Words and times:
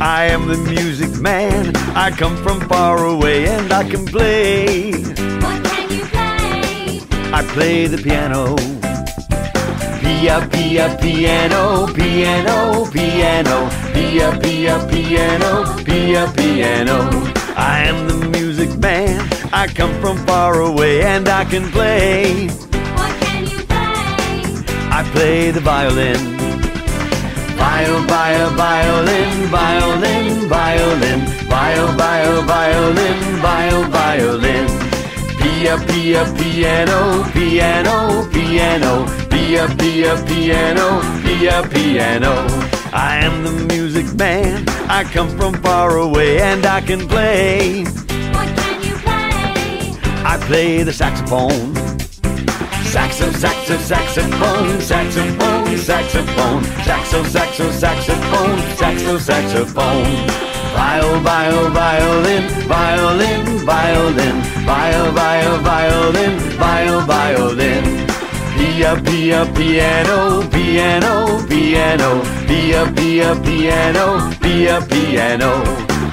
I 0.00 0.26
am 0.26 0.46
the 0.46 0.56
music 0.56 1.20
man. 1.20 1.74
I 1.96 2.12
come 2.12 2.36
from 2.36 2.60
far 2.68 3.04
away 3.04 3.48
and 3.48 3.72
I 3.72 3.82
can 3.82 4.06
play. 4.06 4.92
What 4.92 5.64
can 5.64 5.90
you 5.90 6.04
play? 6.04 7.00
I 7.32 7.42
play 7.52 7.88
the 7.88 7.98
piano. 7.98 8.54
Pia, 10.00 10.48
pia, 10.52 10.96
piano, 11.00 11.92
piano, 11.92 12.86
piano. 12.92 13.68
Pia, 13.92 14.38
pia, 14.40 14.78
piano, 14.88 15.84
pia, 15.84 16.32
piano. 16.36 17.10
I 17.56 17.82
am 17.84 18.06
the 18.06 18.28
music 18.28 18.78
man. 18.78 19.28
I 19.52 19.66
come 19.66 20.00
from 20.00 20.16
far 20.26 20.60
away 20.60 21.02
and 21.02 21.28
I 21.28 21.44
can 21.44 21.72
play. 21.72 22.46
What 22.46 23.20
can 23.20 23.42
you 23.48 23.58
play? 23.66 24.88
I 24.92 25.10
play 25.12 25.50
the 25.50 25.60
violin. 25.60 26.47
Viol, 27.58 28.00
viol, 28.06 28.50
violin, 28.50 29.48
violin, 29.50 30.48
violin, 30.48 31.20
viol, 31.50 31.88
viol, 31.98 32.42
violin, 32.42 33.18
viol, 33.42 33.84
violin. 33.90 34.66
Pia, 35.38 35.76
pia, 35.88 36.24
piano, 36.38 37.24
piano, 37.34 38.28
piano, 38.32 39.06
pia, 39.28 39.66
pia, 39.76 40.14
piano, 40.24 41.00
pia, 41.24 41.62
piano. 41.68 42.32
I 42.92 43.18
am 43.22 43.42
the 43.42 43.52
music 43.74 44.06
man. 44.14 44.64
I 44.88 45.04
come 45.04 45.28
from 45.36 45.54
far 45.54 45.96
away 45.96 46.40
and 46.40 46.64
I 46.64 46.80
can 46.80 47.08
play. 47.08 47.84
What 48.32 48.48
can 48.56 48.82
you 48.82 48.96
play? 48.96 49.98
I 50.24 50.38
play 50.46 50.84
the 50.84 50.92
saxophone. 50.92 51.87
Saxo, 52.92 53.30
saxo, 53.32 53.78
saxophone, 53.80 54.80
saxophone, 54.80 55.76
saxophone, 55.76 56.64
saxo, 56.86 57.22
saxo, 57.24 57.70
saxophone, 57.70 58.58
saxo, 58.78 59.18
saxophone. 59.18 60.26
Viol, 60.72 61.20
viol, 61.20 61.70
violin, 61.70 62.44
violin, 62.66 63.44
violin, 63.68 64.36
viol, 64.64 65.12
viol, 65.18 65.58
violin, 65.68 66.32
viol, 66.56 67.00
violin. 67.02 67.84
Pia, 68.56 68.96
pia, 69.04 69.44
piano, 69.54 70.42
piano, 70.48 71.44
piano, 71.46 72.22
pia, 72.46 72.86
pia, 72.96 73.34
piano, 73.36 74.30
pia, 74.40 74.80
piano. 74.80 76.07